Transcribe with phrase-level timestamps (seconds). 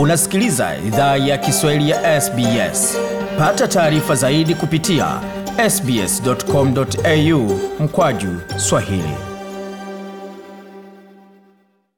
[0.00, 2.96] Unasikiliza idhaa ya Kiswahili ya SBS.
[3.38, 5.20] Pata taarifa zaidi kupitia
[5.70, 9.14] sbs.com.au mkwaju swahili.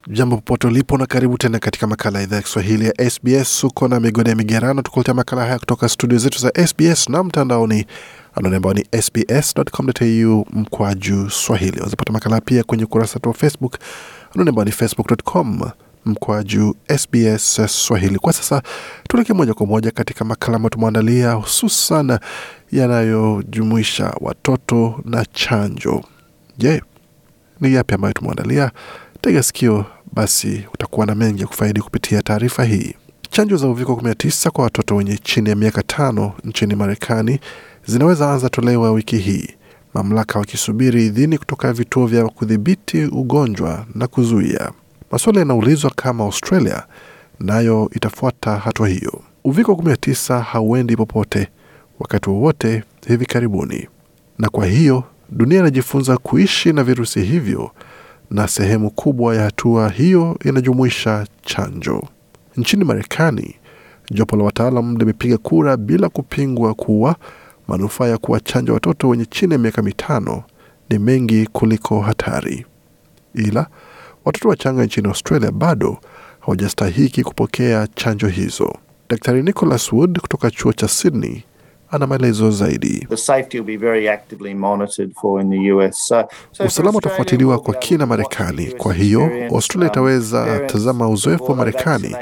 [0.06, 3.64] Jambo popote ulipo na karibu tena katika makala ya idhaa ya Kiswahili ya SBS.
[3.64, 7.87] Uko na migode ya migerano, tukuletea makala haya kutoka studio zetu za SBS na mtandaoni
[8.34, 11.80] anwani ambao ni sbs.com.au mkwaju swahili.
[11.80, 13.79] Wazapata makala pia kwenye ukurasa wetu wa Facebook
[14.34, 15.61] anwani ambao ni facebook.com
[16.05, 18.19] mkwaju SBS Swahili.
[18.19, 18.62] Kwa sasa
[19.09, 22.19] tuelekee moja kwa moja katika makala ambayo tumeandalia hususan
[22.73, 26.05] yanayojumuisha watoto na chanjo.
[26.59, 26.83] Je,
[27.60, 28.70] ni yapi ambayo tumeandalia?
[29.20, 32.95] Tega sikio basi, utakuwa na mengi ya kufaidi kupitia taarifa hii.
[33.30, 37.41] Chanjo za uviko 19 kwa watoto wenye chini ya miaka tano nchini Marekani
[37.87, 39.48] zinaweza anza tolewa wiki hii,
[39.95, 44.71] mamlaka wakisubiri idhini kutoka vituo vya kudhibiti ugonjwa na kuzuia.
[45.12, 46.83] Maswala yanaulizwa kama Australia
[47.41, 49.21] nayo itafuata hatua hiyo.
[49.45, 51.49] Uviko 19 hauendi popote
[52.01, 53.88] wakati wowote hivi karibuni,
[54.38, 57.71] na kwa hiyo dunia inajifunza kuishi na virusi hivyo,
[58.30, 62.02] na sehemu kubwa ya hatua hiyo inajumuisha chanjo.
[62.57, 63.54] Nchini Marekani,
[64.10, 67.16] jopo la wataalam limepiga kura bila kupingwa kuwa
[67.69, 70.43] manufaa ya kuwachanja watoto wenye chini ya miaka mitano
[70.91, 72.66] ni mengi kuliko hatari,
[73.34, 73.66] ila
[74.25, 75.98] watoto wachanga nchini Australia bado
[76.41, 78.75] hawajastahiki kupokea chanjo hizo.
[79.09, 81.42] Daktari Nicholas Wood kutoka chuo cha Sydney
[81.91, 83.09] ana maelezo zaidi.
[86.66, 88.66] Usalama utafuatiliwa kwa kina Marekani.
[88.66, 92.16] Kwa hiyo Australia itaweza tazama uzoefu wa Marekani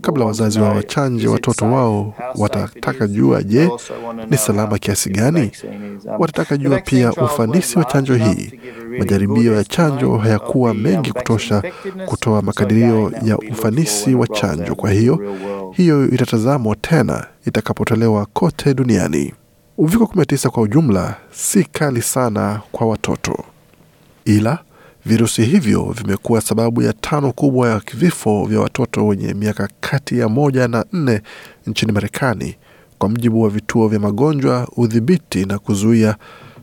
[0.00, 2.14] kabla wazazi wa wachanje watoto wao.
[2.38, 3.70] Watataka jua, je,
[4.30, 5.50] ni salama kiasi gani?
[6.18, 8.52] Watataka jua pia ufanisi wa chanjo hii.
[8.98, 11.62] Majaribio ya chanjo hayakuwa mengi kutosha
[12.06, 14.74] kutoa makadirio ya ufanisi wa chanjo.
[14.74, 15.36] Kwa hiyo
[15.76, 19.34] hiyo itatazamwa tena itakapotolewa kote duniani.
[19.78, 23.44] Uviko 19 kwa ujumla si kali sana kwa watoto,
[24.24, 24.58] ila
[25.06, 30.28] virusi hivyo vimekuwa sababu ya tano kubwa ya vifo vya watoto wenye miaka kati ya
[30.28, 31.20] moja na nne
[31.66, 32.56] nchini Marekani,
[32.98, 36.16] kwa mujibu wa vituo vya magonjwa, udhibiti na kuzuia.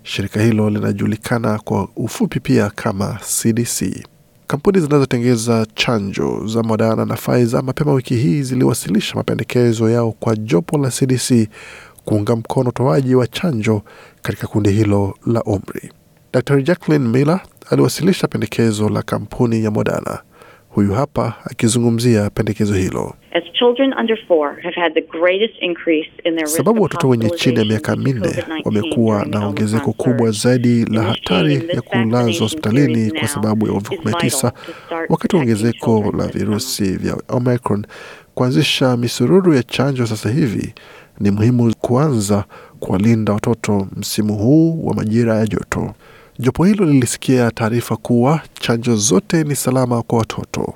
[0.07, 4.07] Shirika hilo linajulikana kwa ufupi pia kama CDC.
[4.47, 10.77] Kampuni zinazotengeza chanjo za Moderna na Pfizer mapema wiki hii ziliwasilisha mapendekezo yao kwa jopo
[10.77, 11.49] la CDC
[12.05, 13.81] kuunga mkono utoaji wa chanjo
[14.21, 15.91] katika kundi hilo la umri.
[16.33, 17.39] Dr Jacqueline Miller
[17.69, 20.19] aliwasilisha pendekezo la kampuni ya Moderna.
[20.69, 23.13] Huyu hapa akizungumzia pendekezo hilo.
[26.45, 31.81] Sababu watoto wenye chini ya miaka minne wamekuwa na ongezeko kubwa zaidi la hatari ya
[31.81, 34.51] kulazwa hospitalini kwa sababu ya uviko 19,
[35.09, 37.85] wakati wa ongezeko la virusi vya Omicron.
[38.35, 40.73] Kuanzisha misururu ya chanjo sasa hivi
[41.19, 42.43] ni muhimu kuanza
[42.79, 45.93] kuwalinda watoto msimu huu wa majira ya joto.
[46.39, 50.73] Jopo hilo lilisikia taarifa kuwa chanjo zote ni salama kwa watoto.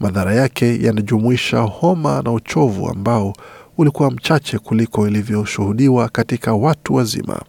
[0.00, 3.32] Madhara yake yanajumuisha homa na uchovu ambao
[3.78, 7.42] ulikuwa mchache kuliko ilivyoshuhudiwa katika watu wazima.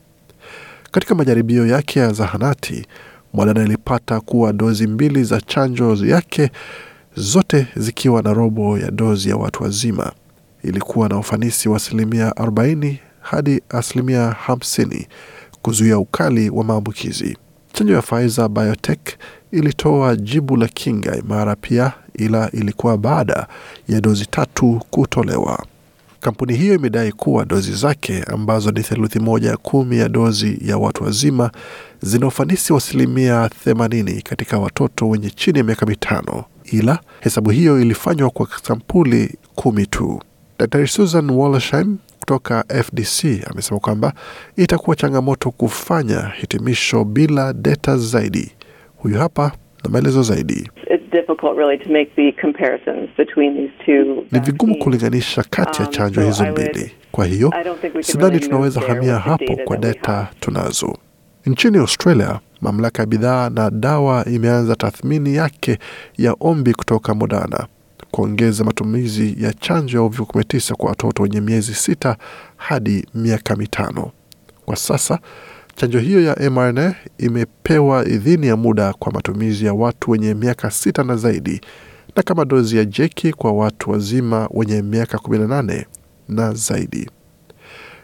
[0.92, 2.86] Katika majaribio yake ya zahanati,
[3.34, 6.52] Moderna ilipata kuwa dozi mbili za chanjo yake
[7.16, 10.12] zote zikiwa na robo ya dozi ya watu wazima
[10.64, 15.06] ilikuwa na ufanisi wa asilimia 40 hadi asilimia 50
[15.62, 17.38] kuzuia ukali wa maambukizi.
[17.74, 19.00] Chanjo ya Pfizer Biotech
[19.52, 23.48] ilitoa jibu la kinga imara pia, ila ilikuwa baada
[23.88, 25.66] ya dozi tatu kutolewa.
[26.22, 31.04] Kampuni hiyo imedai kuwa dozi zake ambazo ni theluthi moja kumi ya dozi ya watu
[31.04, 31.52] wazima
[32.02, 37.82] zina ufanisi wa asilimia 80 katika watoto wenye chini ya miaka mitano, ila hesabu hiyo
[37.82, 40.22] ilifanywa kwa sampuli kumi tu.
[40.60, 44.14] Dr Susan Wollersheim kutoka FDC amesema kwamba
[44.58, 48.52] itakuwa changamoto kufanya hitimisho bila data zaidi.
[49.02, 49.52] Huyu hapa
[49.84, 50.70] na maelezo zaidi.
[54.32, 57.54] Ni vigumu kulinganisha kati ya chanjo hizo mbili, kwa hiyo
[58.00, 60.98] sidhani tunaweza hamia hapo kwa data tunazo.
[61.46, 65.78] Nchini Australia, mamlaka ya bidhaa na dawa imeanza tathmini yake
[66.18, 67.68] ya ombi kutoka Moderna
[68.12, 72.18] kuongeza matumizi ya chanjo ya uviko 19 kwa watoto wenye miezi sita
[72.58, 74.12] hadi miaka mitano.
[74.66, 75.20] Kwa sasa
[75.82, 81.04] chanjo hiyo ya mRNA imepewa idhini ya muda kwa matumizi ya watu wenye miaka sita
[81.04, 81.62] na zaidi,
[82.16, 85.86] na kama dozi ya jeki kwa watu wazima wenye miaka 18
[86.30, 87.10] na zaidi.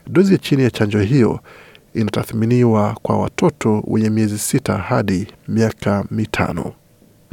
[0.08, 1.40] Dozi ya chini ya chanjo hiyo
[1.94, 6.74] inatathminiwa kwa watoto wenye miezi sita hadi miaka mitano.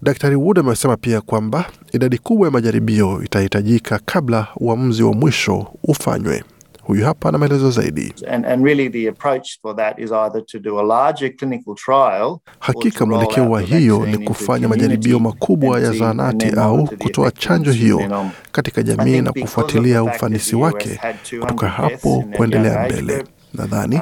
[0.03, 6.45] Daktari Wood amesema pia kwamba idadi kubwa ya majaribio itahitajika kabla uamuzi wa mwisho ufanywe.
[6.87, 8.15] Huyu hapa na maelezo zaidi.
[8.31, 12.39] And, and really the approach for that is either to do a larger clinical trial
[12.59, 18.83] Hakika mwelekeo wa hiyo ni kufanya majaribio makubwa ya zahanati au kutoa chanjo hiyo katika
[18.83, 21.01] jamii na kufuatilia ufanisi wake
[21.41, 23.25] kutoka hapo kuendelea mbele.
[23.55, 24.01] Nadhani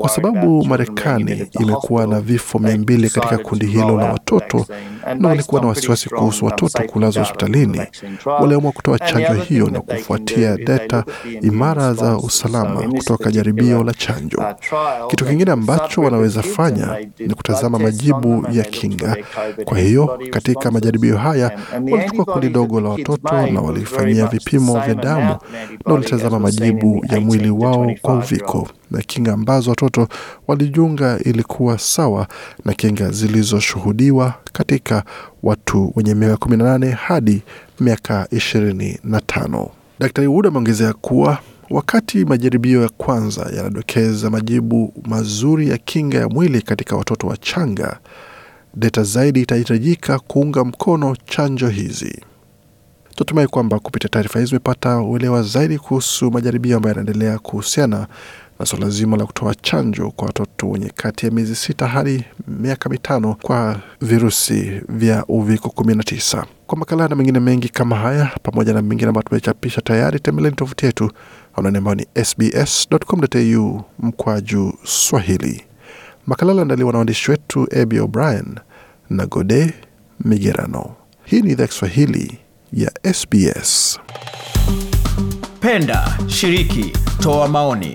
[0.00, 4.66] kwa sababu Marekani imekuwa na vifo mia mbili katika kundi hilo la watoto
[5.18, 7.80] na walikuwa na wasiwasi kuhusu watoto kulazwa hospitalini,
[8.40, 11.04] waliamua kutoa chanjo hiyo na kufuatia data
[11.40, 14.44] imara za usalama kutoka jaribio la chanjo.
[15.08, 19.16] Kitu kingine ambacho wanaweza fanya ni kutazama majibu ya kinga.
[19.64, 21.58] Kwa hiyo katika majaribio haya
[21.90, 25.36] walichukua kundi dogo la watoto na walifanyia vipimo vya damu
[25.86, 30.08] na walitazama majibu ya mwili wao kwa uviko na kinga ambazo watoto
[30.48, 32.26] walijiunga ilikuwa sawa
[32.64, 35.04] na kinga zilizoshuhudiwa katika
[35.42, 37.42] watu wenye miaka 18 hadi
[37.80, 39.68] miaka 25.
[39.98, 41.38] Daktari Wood ameongezea kuwa
[41.70, 47.98] wakati majaribio ya kwanza yanadokeza majibu mazuri ya kinga ya mwili katika watoto wachanga,
[48.74, 52.20] data zaidi itahitajika kuunga mkono chanjo hizi.
[53.14, 58.06] Tunatumai kwamba kupitia taarifa hizi umepata uelewa zaidi kuhusu majaribio ambayo yanaendelea kuhusiana
[58.62, 62.88] na suala zima la kutoa chanjo kwa watoto wenye kati ya miezi sita hadi miaka
[62.88, 66.44] mitano kwa virusi vya uviko 19.
[66.66, 70.86] Kwa makala na mengine mengi kama haya pamoja na mengine ambayo tumechapisha tayari, tembeleni tovuti
[70.86, 71.10] yetu
[71.56, 75.64] anwani ambayo ni sbs.com.au mkwaju Swahili.
[76.26, 78.54] Makala aliandaliwa na waandishi wetu Abi O'Brien
[79.10, 79.74] na Gode
[80.24, 80.94] Migerano.
[81.24, 82.38] Hii ni idhaa Kiswahili
[82.72, 83.98] ya SBS.
[85.60, 87.94] Penda, shiriki, toa maoni.